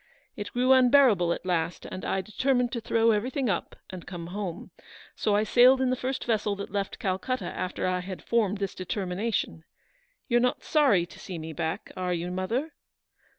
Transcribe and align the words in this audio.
It 0.35 0.51
grew 0.53 0.71
unbearable 0.73 1.31
at 1.31 1.45
last, 1.45 1.85
and 1.85 2.03
I 2.03 2.21
determined 2.21 2.71
to 2.71 2.81
throw 2.81 3.11
everything 3.11 3.51
up, 3.51 3.75
and 3.91 4.07
come 4.07 4.25
home; 4.33 4.71
so 5.15 5.35
I 5.35 5.43
sailed 5.43 5.79
in 5.79 5.91
the 5.91 5.95
first 5.95 6.23
vessel 6.25 6.55
that 6.55 6.71
left 6.71 6.97
Calcutta 6.97 7.45
after 7.45 7.85
I 7.85 7.99
had 7.99 8.23
formed 8.23 8.57
this 8.57 8.73
determination. 8.73 9.63
You're 10.27 10.39
not 10.39 10.63
sorry 10.63 11.05
to 11.05 11.19
see 11.19 11.37
me 11.37 11.53
back, 11.53 11.91
are 11.95 12.15
you, 12.15 12.31
mother 12.31 12.73